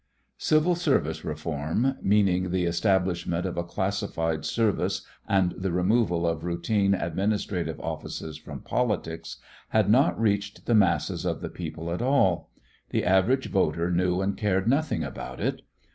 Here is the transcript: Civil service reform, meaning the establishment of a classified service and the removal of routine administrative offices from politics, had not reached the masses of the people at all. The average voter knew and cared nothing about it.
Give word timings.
Civil 0.39 0.73
service 0.73 1.23
reform, 1.23 1.95
meaning 2.01 2.49
the 2.49 2.65
establishment 2.65 3.45
of 3.45 3.55
a 3.55 3.63
classified 3.63 4.43
service 4.45 5.03
and 5.27 5.51
the 5.51 5.71
removal 5.71 6.25
of 6.25 6.43
routine 6.43 6.95
administrative 6.95 7.79
offices 7.79 8.35
from 8.35 8.61
politics, 8.61 9.37
had 9.69 9.91
not 9.91 10.19
reached 10.19 10.65
the 10.65 10.73
masses 10.73 11.23
of 11.23 11.41
the 11.41 11.49
people 11.49 11.91
at 11.91 12.01
all. 12.01 12.49
The 12.89 13.05
average 13.05 13.51
voter 13.51 13.91
knew 13.91 14.21
and 14.21 14.35
cared 14.35 14.67
nothing 14.67 15.03
about 15.03 15.39
it. 15.39 15.61